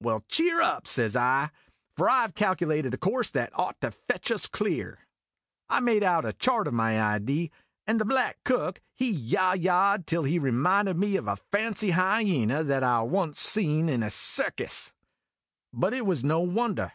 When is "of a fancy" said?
11.16-11.90